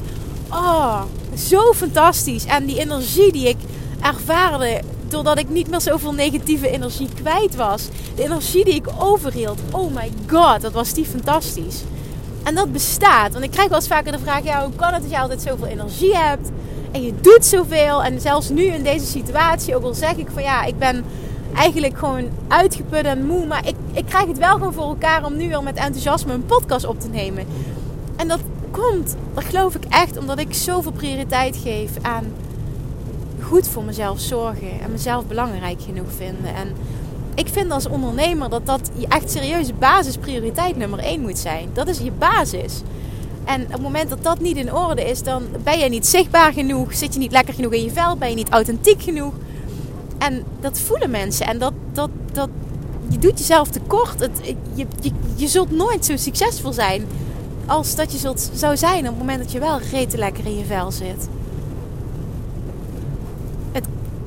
[0.50, 1.02] oh,
[1.38, 2.46] zo fantastisch.
[2.46, 3.58] En die energie die ik
[4.02, 7.88] ervaarde doordat ik niet meer zoveel negatieve energie kwijt was.
[8.16, 9.60] De energie die ik overhield.
[9.72, 11.84] Oh my god, dat was die fantastisch.
[12.44, 13.32] En dat bestaat.
[13.32, 15.42] Want ik krijg wel eens vaker de vraag: ja, hoe kan het dat je altijd
[15.42, 16.50] zoveel energie hebt?
[16.92, 18.04] En je doet zoveel.
[18.04, 21.04] En zelfs nu in deze situatie, ook al zeg ik van ja, ik ben
[21.56, 23.46] eigenlijk gewoon uitgeput en moe.
[23.46, 26.46] Maar ik, ik krijg het wel gewoon voor elkaar om nu weer met enthousiasme een
[26.46, 27.46] podcast op te nemen.
[28.16, 28.40] En dat
[28.72, 32.34] komt, dat geloof ik echt, omdat ik zoveel prioriteit geef aan
[33.44, 34.82] goed voor mezelf zorgen.
[34.82, 36.56] En mezelf belangrijk genoeg vinden.
[36.56, 36.76] En
[37.36, 41.70] ik vind als ondernemer dat dat je echt serieuze basisprioriteit nummer één moet zijn.
[41.74, 42.82] Dat is je basis.
[43.46, 46.54] En op het moment dat dat niet in orde is, dan ben je niet zichtbaar
[46.54, 46.94] genoeg.
[46.94, 48.18] Zit je niet lekker genoeg in je vel.
[48.18, 49.34] Ben je niet authentiek genoeg.
[50.18, 51.46] En dat voelen mensen.
[51.46, 52.50] En dat, dat, dat,
[53.10, 54.20] je doet jezelf tekort.
[54.20, 54.86] Het, je,
[55.36, 57.06] je, zult nooit zo succesvol zijn
[57.66, 60.58] als dat je zult, zou zijn op het moment dat je wel rete lekker in
[60.58, 61.28] je vel zit.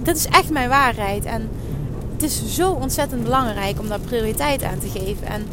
[0.06, 1.24] Dat is echt mijn waarheid.
[1.24, 1.48] En
[2.12, 5.26] het is zo ontzettend belangrijk om daar prioriteit aan te geven.
[5.26, 5.46] En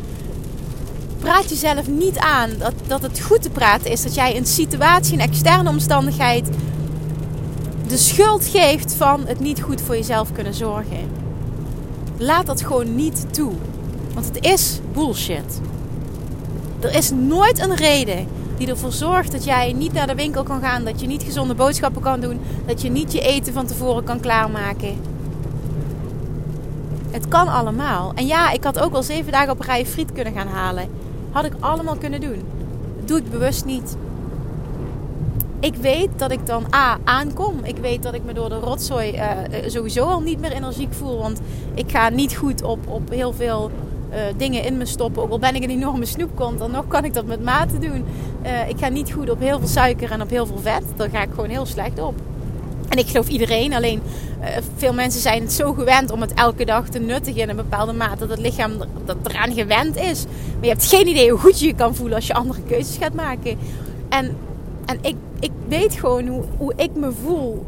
[1.20, 5.14] praat jezelf niet aan dat, dat het goed te praten is dat jij een situatie,
[5.14, 6.50] een externe omstandigheid
[7.88, 11.10] de schuld geeft van het niet goed voor jezelf kunnen zorgen.
[12.18, 13.52] Laat dat gewoon niet toe.
[14.14, 15.62] Want het is bullshit.
[16.80, 20.62] Er is nooit een reden die ervoor zorgt dat jij niet naar de winkel kan
[20.62, 24.04] gaan, dat je niet gezonde boodschappen kan doen, dat je niet je eten van tevoren
[24.04, 24.96] kan klaarmaken.
[27.12, 28.12] Het kan allemaal.
[28.16, 30.90] En ja, ik had ook wel zeven dagen op rij friet kunnen gaan halen.
[31.32, 32.42] Had ik allemaal kunnen doen.
[32.98, 33.96] Dat doe ik bewust niet
[35.64, 37.56] ik weet dat ik dan A, aankom.
[37.64, 39.30] Ik weet dat ik me door de rotzooi uh,
[39.66, 41.18] sowieso al niet meer energiek voel.
[41.18, 41.42] Want
[41.74, 43.72] ik ga niet goed op, op heel veel
[44.14, 45.24] uh, dingen in me stoppen.
[45.24, 48.06] Ook al ben ik een enorme snoepkont, dan nog kan ik dat met mate doen.
[48.46, 50.84] Uh, ik ga niet goed op heel veel suiker en op heel veel vet.
[50.96, 52.16] Daar ga ik gewoon heel slecht op.
[52.90, 54.02] En ik geloof iedereen, alleen
[54.78, 57.94] veel mensen zijn het zo gewend om het elke dag te nuttigen in een bepaalde
[57.94, 58.72] mate dat het lichaam
[59.06, 60.26] dat eraan gewend is.
[60.26, 62.98] Maar je hebt geen idee hoe goed je je kan voelen als je andere keuzes
[62.98, 63.58] gaat maken.
[64.10, 64.38] En,
[64.86, 67.66] en ik ik weet gewoon hoe, hoe ik me voel.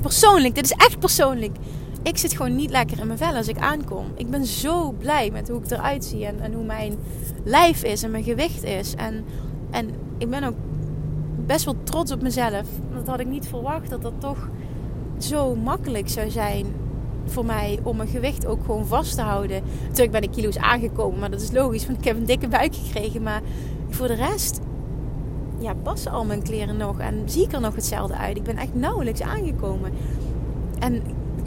[0.00, 1.56] Persoonlijk, dit is echt persoonlijk.
[2.02, 4.06] Ik zit gewoon niet lekker in mijn vel als ik aankom.
[4.14, 6.94] Ik ben zo blij met hoe ik eruit zie en, en hoe mijn
[7.44, 8.94] lijf is en mijn gewicht is.
[8.94, 9.24] En,
[9.70, 10.56] en ik ben ook
[11.46, 12.66] best wel trots op mezelf.
[12.94, 14.48] Dat had ik niet verwacht dat dat toch
[15.18, 16.66] zo makkelijk zou zijn
[17.24, 19.62] voor mij om mijn gewicht ook gewoon vast te houden.
[19.82, 22.74] Natuurlijk ben ik kilo's aangekomen, maar dat is logisch, want ik heb een dikke buik
[22.74, 23.22] gekregen.
[23.22, 23.42] Maar
[23.88, 24.60] voor de rest
[25.58, 28.36] ja, passen al mijn kleren nog en zie ik er nog hetzelfde uit.
[28.36, 29.92] Ik ben echt nauwelijks aangekomen.
[30.78, 31.02] En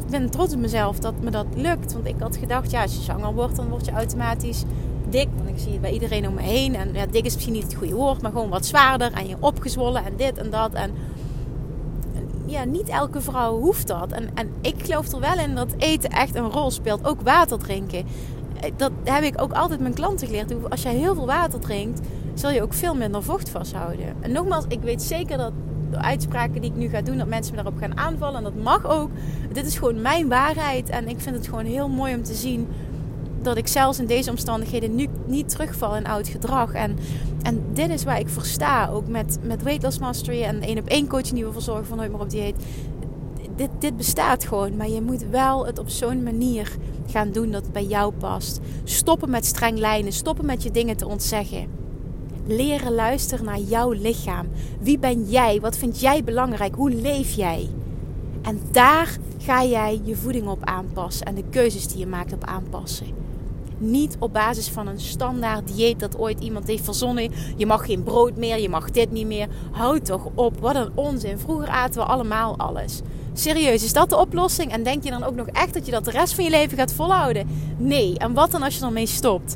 [0.06, 1.94] ik ben trots op mezelf dat me dat lukt.
[1.94, 4.64] Want ik had gedacht, ja, als je zwanger wordt, dan word je automatisch
[5.10, 5.28] dik.
[5.36, 6.76] Want ik zie het bij iedereen om me heen.
[6.76, 9.12] En ja, dik is misschien niet het goede woord, maar gewoon wat zwaarder.
[9.14, 10.74] En je opgezwollen en dit en dat.
[10.74, 10.92] En
[12.46, 14.12] ja, niet elke vrouw hoeft dat.
[14.12, 17.06] En, en ik geloof er wel in dat eten echt een rol speelt.
[17.06, 18.06] Ook water drinken.
[18.62, 20.70] Eh, dat heb ik ook altijd mijn klanten geleerd.
[20.70, 22.00] Als jij heel veel water drinkt,
[22.34, 24.16] zul je ook veel minder vocht vasthouden.
[24.20, 25.52] En nogmaals, ik weet zeker dat
[25.98, 28.38] uitspraken die ik nu ga doen, dat mensen me daarop gaan aanvallen.
[28.38, 29.10] En dat mag ook.
[29.52, 30.90] Dit is gewoon mijn waarheid.
[30.90, 32.68] En ik vind het gewoon heel mooi om te zien
[33.42, 36.74] dat ik zelfs in deze omstandigheden nu niet terugval in oud gedrag.
[36.74, 36.98] En,
[37.42, 38.90] en dit is waar ik voor sta.
[38.90, 41.98] Ook met, met Weight Loss Mastery en één op één coaching die we verzorgen van
[41.98, 42.56] Nooit meer op dieet.
[43.56, 44.76] Dit, dit bestaat gewoon.
[44.76, 46.72] Maar je moet wel het op zo'n manier
[47.12, 48.60] gaan doen dat het bij jou past.
[48.84, 50.14] Stoppen met streng lijnen.
[50.14, 51.85] Stoppen met je dingen te ontzeggen
[52.48, 54.48] leren luisteren naar jouw lichaam.
[54.80, 55.60] Wie ben jij?
[55.62, 56.76] Wat vind jij belangrijk?
[56.76, 57.70] Hoe leef jij?
[58.42, 62.44] En daar ga jij je voeding op aanpassen en de keuzes die je maakt op
[62.44, 63.08] aanpassen.
[63.78, 67.32] Niet op basis van een standaard dieet dat ooit iemand heeft verzonnen.
[67.56, 69.48] Je mag geen brood meer, je mag dit niet meer.
[69.72, 71.38] Houd toch op, wat een onzin.
[71.38, 73.02] Vroeger aten we allemaal alles.
[73.34, 74.72] Serieus, is dat de oplossing?
[74.72, 76.78] En denk je dan ook nog echt dat je dat de rest van je leven
[76.78, 77.48] gaat volhouden?
[77.78, 79.56] Nee, en wat dan als je ermee stopt?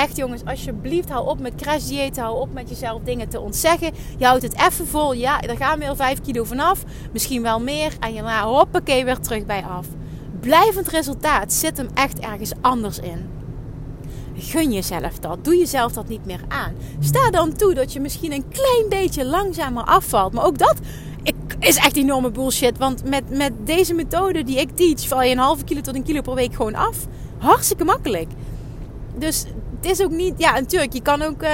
[0.00, 2.18] Echt jongens, alsjeblieft hou op met crash dieet.
[2.18, 3.92] Hou op met jezelf dingen te ontzeggen.
[4.18, 5.12] Je houdt het even vol.
[5.12, 6.84] Ja, daar gaan we weer 5 kilo vanaf.
[7.12, 7.92] Misschien wel meer.
[8.00, 9.86] En je nou, hoppakee, weer terug bij af.
[10.40, 13.28] Blijvend resultaat zit hem echt ergens anders in.
[14.36, 15.44] Gun jezelf dat.
[15.44, 16.74] Doe jezelf dat niet meer aan.
[17.00, 20.32] Sta dan toe dat je misschien een klein beetje langzamer afvalt.
[20.32, 20.76] Maar ook dat
[21.58, 22.78] is echt enorme bullshit.
[22.78, 26.02] Want met, met deze methode die ik teach, val je een halve kilo tot een
[26.04, 26.96] kilo per week gewoon af.
[27.38, 28.28] Hartstikke makkelijk.
[29.18, 29.44] Dus
[29.80, 31.50] het is ook niet, ja, natuurlijk, je kan ook uh,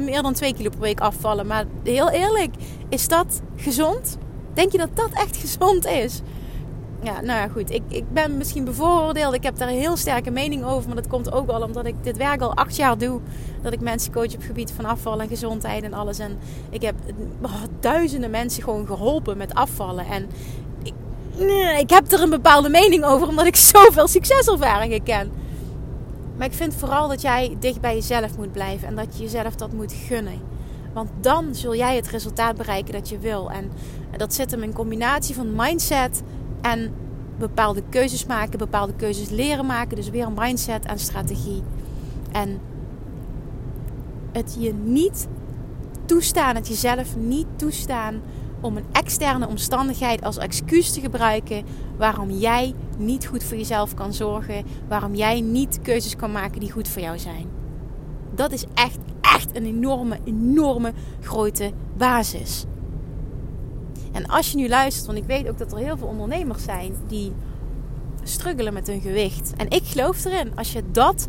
[0.00, 1.46] meer dan 2 kilo per week afvallen.
[1.46, 2.54] Maar heel eerlijk,
[2.88, 4.18] is dat gezond?
[4.54, 6.20] Denk je dat dat echt gezond is?
[7.02, 7.70] Ja, nou ja, goed.
[7.70, 9.34] Ik, ik ben misschien bevooroordeeld.
[9.34, 10.86] Ik heb daar een heel sterke mening over.
[10.86, 13.20] Maar dat komt ook al omdat ik dit werk al acht jaar doe.
[13.62, 16.18] Dat ik mensen coach op het gebied van afvallen en gezondheid en alles.
[16.18, 16.38] En
[16.70, 16.94] ik heb
[17.42, 20.06] oh, duizenden mensen gewoon geholpen met afvallen.
[20.06, 20.28] En
[20.82, 20.92] ik,
[21.80, 25.30] ik heb er een bepaalde mening over omdat ik zoveel succeservaringen ken.
[26.40, 29.54] Maar ik vind vooral dat jij dicht bij jezelf moet blijven en dat je jezelf
[29.54, 30.40] dat moet gunnen.
[30.92, 33.50] Want dan zul jij het resultaat bereiken dat je wil.
[33.50, 33.70] En
[34.16, 36.22] dat zit hem in combinatie van mindset
[36.60, 36.94] en
[37.38, 39.96] bepaalde keuzes maken, bepaalde keuzes leren maken.
[39.96, 41.62] Dus weer een mindset en strategie.
[42.32, 42.60] En
[44.32, 45.28] het je niet
[46.04, 48.22] toestaan, het jezelf niet toestaan
[48.60, 51.64] om een externe omstandigheid als excuus te gebruiken
[51.96, 56.70] waarom jij niet goed voor jezelf kan zorgen, waarom jij niet keuzes kan maken die
[56.70, 57.46] goed voor jou zijn.
[58.34, 62.64] Dat is echt, echt een enorme, enorme grote basis.
[64.12, 66.94] En als je nu luistert, want ik weet ook dat er heel veel ondernemers zijn
[67.06, 67.32] die
[68.22, 69.52] struggelen met hun gewicht.
[69.56, 71.28] En ik geloof erin, als je dat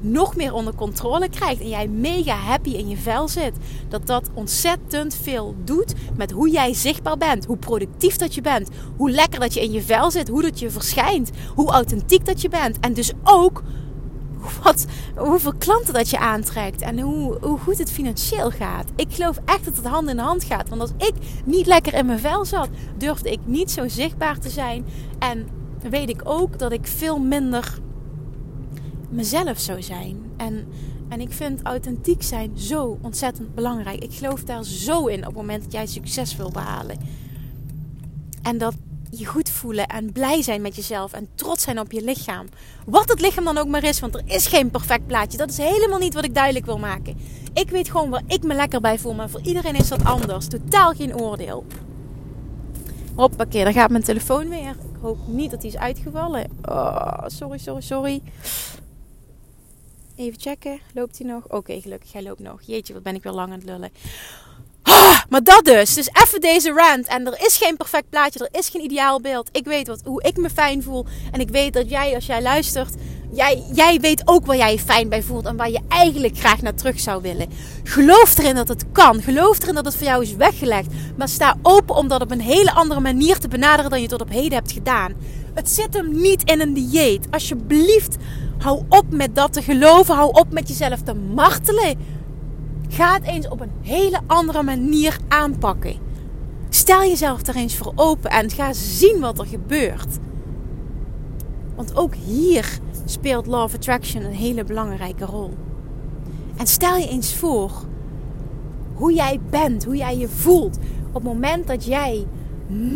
[0.00, 3.56] nog meer onder controle krijgt en jij mega happy in je vel zit,
[3.88, 8.68] dat dat ontzettend veel doet met hoe jij zichtbaar bent, hoe productief dat je bent,
[8.96, 12.40] hoe lekker dat je in je vel zit, hoe dat je verschijnt, hoe authentiek dat
[12.40, 13.62] je bent en dus ook
[14.62, 18.90] wat, hoeveel klanten dat je aantrekt en hoe, hoe goed het financieel gaat.
[18.96, 22.06] Ik geloof echt dat het hand in hand gaat, want als ik niet lekker in
[22.06, 24.86] mijn vel zat, durfde ik niet zo zichtbaar te zijn
[25.18, 25.48] en
[25.90, 27.78] weet ik ook dat ik veel minder
[29.08, 30.16] mezelf zou zijn.
[30.36, 30.66] En,
[31.08, 34.02] en ik vind authentiek zijn zo ontzettend belangrijk.
[34.02, 36.98] Ik geloof daar zo in op het moment dat jij succes wil behalen.
[38.42, 38.74] En dat
[39.10, 42.46] je goed voelen en blij zijn met jezelf en trots zijn op je lichaam.
[42.86, 45.38] Wat het lichaam dan ook maar is, want er is geen perfect plaatje.
[45.38, 47.16] Dat is helemaal niet wat ik duidelijk wil maken.
[47.52, 50.46] Ik weet gewoon waar ik me lekker bij voel, maar voor iedereen is dat anders.
[50.48, 51.64] Totaal geen oordeel.
[53.14, 54.70] Hoppakee, daar gaat mijn telefoon weer.
[54.70, 56.46] Ik hoop niet dat hij is uitgevallen.
[56.68, 58.22] Oh, sorry, sorry, sorry.
[60.16, 60.80] Even checken.
[60.94, 61.48] Loopt hij nog?
[61.48, 62.12] Oké, gelukkig.
[62.12, 62.60] Hij loopt nog.
[62.62, 63.90] Jeetje, wat ben ik weer lang aan het lullen.
[64.82, 65.94] Ah, maar dat dus.
[65.94, 67.06] Dus even deze rant.
[67.06, 68.48] En er is geen perfect plaatje.
[68.48, 69.48] Er is geen ideaal beeld.
[69.52, 71.06] Ik weet wat, hoe ik me fijn voel.
[71.32, 72.94] En ik weet dat jij, als jij luistert,
[73.32, 75.46] jij, jij weet ook waar jij je fijn bij voelt.
[75.46, 77.48] En waar je eigenlijk graag naar terug zou willen.
[77.82, 79.22] Geloof erin dat het kan.
[79.22, 80.88] Geloof erin dat het voor jou is weggelegd.
[81.16, 84.20] Maar sta open om dat op een hele andere manier te benaderen dan je tot
[84.20, 85.14] op heden hebt gedaan.
[85.54, 87.26] Het zit hem niet in een dieet.
[87.30, 88.16] Alsjeblieft
[88.66, 90.14] Hou op met dat te geloven.
[90.14, 91.98] Hou op met jezelf te martelen.
[92.88, 95.96] Ga het eens op een hele andere manier aanpakken.
[96.68, 100.18] Stel jezelf er eens voor open en ga zien wat er gebeurt.
[101.76, 105.54] Want ook hier speelt Law of Attraction een hele belangrijke rol.
[106.56, 107.70] En stel je eens voor
[108.94, 112.26] hoe jij bent, hoe jij je voelt op het moment dat jij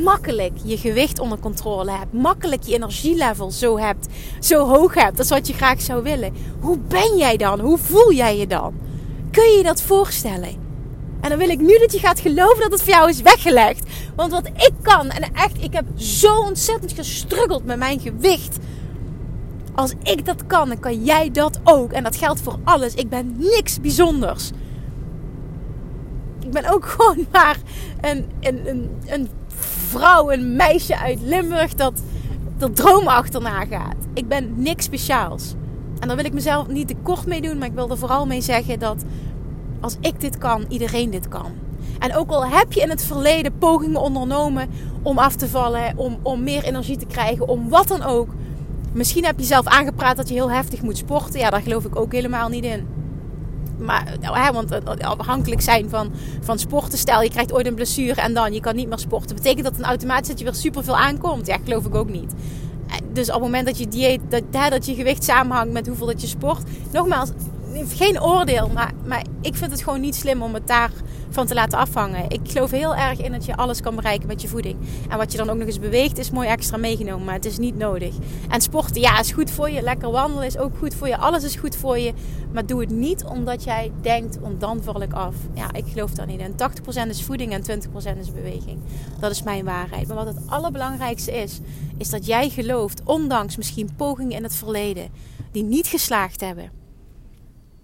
[0.02, 2.12] makkelijk je gewicht onder controle hebt.
[2.12, 4.06] Makkelijk je energielevel zo hebt,
[4.40, 5.16] zo hoog hebt.
[5.16, 6.33] Dat is wat je graag zou willen.
[6.61, 7.61] Hoe ben jij dan?
[7.61, 8.74] Hoe voel jij je dan?
[9.30, 10.68] Kun je je dat voorstellen?
[11.20, 13.90] En dan wil ik nu dat je gaat geloven dat het voor jou is weggelegd.
[14.16, 18.59] Want wat ik kan, en echt, ik heb zo ontzettend gestruggeld met mijn gewicht.
[19.74, 21.92] Als ik dat kan, dan kan jij dat ook.
[21.92, 22.94] En dat geldt voor alles.
[22.94, 24.50] Ik ben niks bijzonders.
[26.40, 27.56] Ik ben ook gewoon maar
[28.00, 29.28] een, een, een, een
[29.90, 32.03] vrouw, een meisje uit Limburg dat
[32.59, 33.96] de droom achterna gaat.
[34.14, 35.55] Ik ben niks speciaals.
[35.98, 38.26] En daar wil ik mezelf niet te kort mee doen, maar ik wil er vooral
[38.26, 39.05] mee zeggen dat
[39.81, 41.53] als ik dit kan, iedereen dit kan.
[41.98, 44.68] En ook al heb je in het verleden pogingen ondernomen
[45.03, 48.29] om af te vallen, om, om meer energie te krijgen, om wat dan ook.
[48.92, 51.40] Misschien heb je zelf aangepraat dat je heel heftig moet sporten.
[51.40, 52.87] Ja, daar geloof ik ook helemaal niet in
[53.80, 56.98] maar, nou, want afhankelijk zijn van, van sporten.
[56.98, 59.36] Stel, je krijgt ooit een blessure en dan je kan niet meer sporten.
[59.36, 61.46] Betekent dat een automatisch dat je weer superveel aankomt?
[61.46, 62.32] Ja, geloof ik ook niet.
[62.88, 65.86] Eh, dus op het moment dat je dieet, dat, hè, dat je gewicht samenhangt met
[65.86, 66.62] hoeveel dat je sport.
[66.92, 67.30] Nogmaals,
[67.74, 71.78] geen oordeel, maar, maar ik vind het gewoon niet slim om het daarvan te laten
[71.78, 72.30] afhangen.
[72.30, 74.76] Ik geloof heel erg in dat je alles kan bereiken met je voeding.
[75.09, 77.59] En wat je dan ook nog eens beweegt, is mooi extra meegenomen, maar het is
[77.59, 78.14] niet nodig.
[78.48, 79.83] En sporten, ja, is goed voor je.
[79.83, 81.16] Lekker wandelen is ook goed voor je.
[81.16, 82.12] Alles is goed voor je.
[82.52, 85.35] Maar doe het niet omdat jij denkt, want dan val ik af.
[85.54, 86.40] Ja, ik geloof dat niet.
[86.40, 86.54] En
[87.06, 88.78] 80% is voeding en 20% is beweging.
[89.20, 90.06] Dat is mijn waarheid.
[90.06, 91.61] Maar wat het allerbelangrijkste is,
[91.96, 95.09] is dat jij gelooft, ondanks misschien pogingen in het verleden
[95.52, 96.79] die niet geslaagd hebben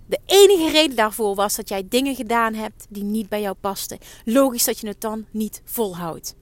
[0.06, 3.98] de enige reden daarvoor was dat jij dingen gedaan hebt die niet bij jou pasten.
[4.24, 6.34] Logisch dat je het dan niet volhoudt.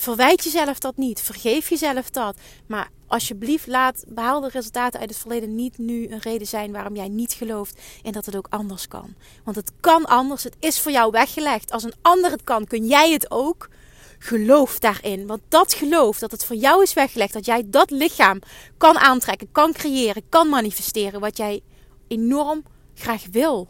[0.00, 1.20] Verwijt jezelf dat niet.
[1.20, 2.36] Vergeef jezelf dat.
[2.66, 7.08] Maar alsjeblieft, laat behaalde resultaten uit het verleden niet nu een reden zijn waarom jij
[7.08, 9.14] niet gelooft en dat het ook anders kan.
[9.44, 10.42] Want het kan anders.
[10.42, 11.72] Het is voor jou weggelegd.
[11.72, 13.68] Als een ander het kan, kun jij het ook.
[14.18, 15.26] Geloof daarin.
[15.26, 18.38] Want dat geloof dat het voor jou is weggelegd, dat jij dat lichaam
[18.76, 21.62] kan aantrekken, kan creëren, kan manifesteren wat jij
[22.10, 22.62] enorm
[22.94, 23.68] graag wil,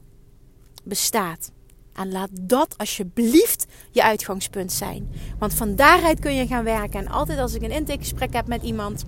[0.85, 1.51] bestaat.
[1.93, 5.09] En laat dat alsjeblieft je uitgangspunt zijn.
[5.39, 7.01] Want van daaruit kun je gaan werken.
[7.01, 9.05] En altijd als ik een intakegesprek heb met iemand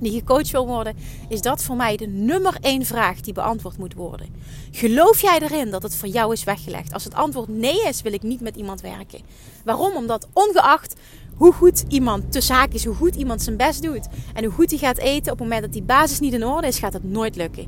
[0.00, 0.96] die gecoacht wil worden,
[1.28, 4.28] is dat voor mij de nummer één vraag die beantwoord moet worden.
[4.70, 6.92] Geloof jij erin dat het voor jou is weggelegd?
[6.92, 9.20] Als het antwoord nee is, wil ik niet met iemand werken.
[9.64, 9.96] Waarom?
[9.96, 10.94] Omdat ongeacht
[11.38, 14.70] hoe goed iemand te zaak is, hoe goed iemand zijn best doet en hoe goed
[14.70, 17.04] hij gaat eten, op het moment dat die basis niet in orde is, gaat het
[17.04, 17.66] nooit lukken.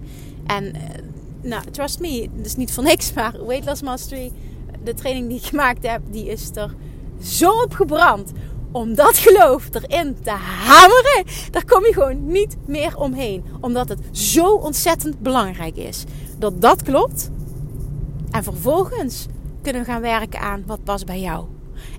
[0.57, 0.81] En uh,
[1.43, 4.33] nou, trust me, is niet voor niks, maar Weight Loss Mastery,
[4.85, 6.75] de training die ik gemaakt heb, die is er
[7.23, 8.33] zo op gebrand.
[8.73, 13.45] Om dat geloof erin te hameren, daar kom je gewoon niet meer omheen.
[13.61, 16.05] Omdat het zo ontzettend belangrijk is.
[16.39, 17.31] Dat dat klopt.
[18.31, 19.27] En vervolgens
[19.63, 21.45] kunnen we gaan werken aan wat past bij jou.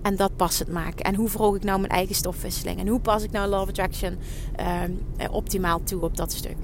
[0.01, 1.05] En dat passend maken.
[1.05, 2.79] En hoe verhoog ik nou mijn eigen stofwisseling?
[2.79, 4.17] En hoe pas ik nou Love Attraction
[4.59, 6.57] uh, optimaal toe op dat stuk?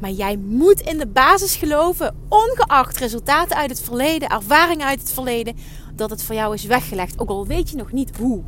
[0.00, 5.12] Maar jij moet in de basis geloven, ongeacht resultaten uit het verleden, ervaringen uit het
[5.12, 5.56] verleden,
[5.94, 7.18] dat het voor jou is weggelegd.
[7.18, 8.42] Ook al weet je nog niet hoe.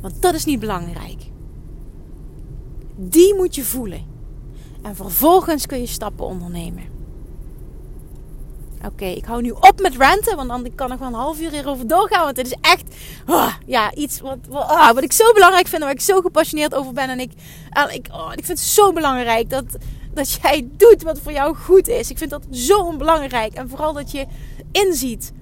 [0.00, 1.22] Want dat is niet belangrijk.
[2.96, 4.06] Die moet je voelen.
[4.82, 6.96] En vervolgens kun je stappen ondernemen.
[8.84, 11.40] Oké, ik hou nu op met ranten, want dan kan ik nog wel een half
[11.40, 12.24] uur hierover doorgaan.
[12.24, 12.84] Want het is echt
[13.26, 16.92] oh, ja, iets wat, oh, wat ik zo belangrijk vind, waar ik zo gepassioneerd over
[16.92, 17.08] ben.
[17.08, 17.32] En ik,
[17.92, 19.64] ik, oh, ik vind het zo belangrijk dat,
[20.18, 22.10] dat jij doet wat voor jou goed is.
[22.10, 23.54] Ik vind dat zo belangrijk.
[23.54, 24.26] En vooral dat je
[24.72, 25.32] inziet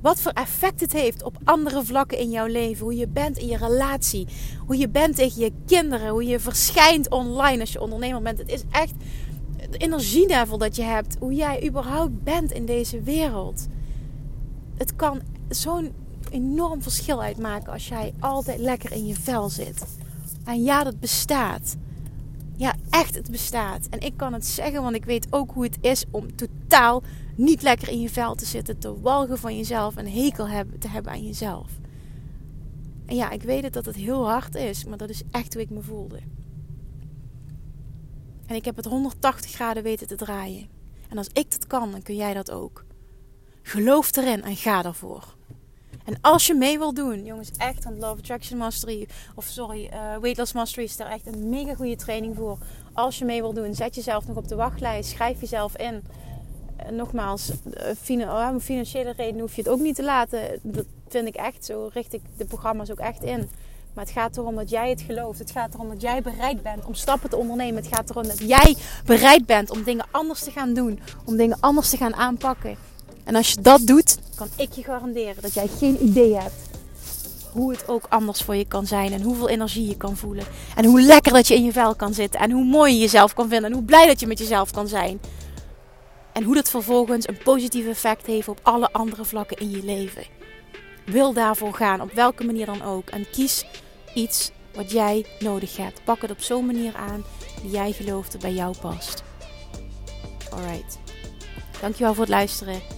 [0.00, 2.84] wat voor effect het heeft op andere vlakken in jouw leven.
[2.84, 4.26] Hoe je bent in je relatie.
[4.66, 6.08] Hoe je bent tegen je kinderen.
[6.08, 8.38] Hoe je verschijnt online als je ondernemer bent.
[8.38, 8.94] Het is echt
[9.56, 11.16] het energielevel dat je hebt.
[11.20, 13.66] Hoe jij überhaupt bent in deze wereld.
[14.76, 15.92] Het kan zo'n
[16.30, 19.84] enorm verschil uitmaken als jij altijd lekker in je vel zit.
[20.44, 21.76] En ja, dat bestaat.
[22.58, 23.86] Ja, echt, het bestaat.
[23.86, 27.02] En ik kan het zeggen, want ik weet ook hoe het is om totaal
[27.36, 30.46] niet lekker in je vel te zitten, te walgen van jezelf en hekel
[30.78, 31.70] te hebben aan jezelf.
[33.06, 35.62] En ja, ik weet het dat het heel hard is, maar dat is echt hoe
[35.62, 36.20] ik me voelde.
[38.46, 40.68] En ik heb het 180 graden weten te draaien.
[41.08, 42.84] En als ik dat kan, dan kun jij dat ook.
[43.62, 45.36] Geloof erin en ga ervoor.
[46.08, 49.90] En als je mee wil doen, jongens, echt, want Love Attraction Mastery, of sorry, uh,
[50.20, 52.58] Weight Loss Mastery is daar echt een mega goede training voor.
[52.92, 56.02] Als je mee wil doen, zet jezelf nog op de wachtlijst, schrijf jezelf in.
[56.76, 57.50] En nogmaals,
[58.08, 60.40] uh, om financiële reden hoef je het ook niet te laten.
[60.62, 63.50] Dat vind ik echt, zo richt ik de programma's ook echt in.
[63.94, 65.38] Maar het gaat erom dat jij het gelooft.
[65.38, 67.82] Het gaat erom dat jij bereid bent om stappen te ondernemen.
[67.82, 71.00] Het gaat erom dat jij bereid bent om dingen anders te gaan doen.
[71.24, 72.76] Om dingen anders te gaan aanpakken.
[73.24, 76.68] En als je dat doet, kan ik je garanderen dat jij geen idee hebt
[77.52, 79.12] hoe het ook anders voor je kan zijn.
[79.12, 80.44] En hoeveel energie je kan voelen.
[80.76, 82.40] En hoe lekker dat je in je vel kan zitten.
[82.40, 83.70] En hoe mooi je jezelf kan vinden.
[83.70, 85.20] En hoe blij dat je met jezelf kan zijn.
[86.32, 90.22] En hoe dat vervolgens een positief effect heeft op alle andere vlakken in je leven.
[91.06, 93.08] Wil daarvoor gaan, op welke manier dan ook.
[93.08, 93.64] En kies
[94.14, 96.04] iets wat jij nodig hebt.
[96.04, 97.24] Pak het op zo'n manier aan
[97.62, 99.22] die jij gelooft dat bij jou past.
[100.50, 100.98] Alright.
[101.80, 102.97] Dankjewel voor het luisteren.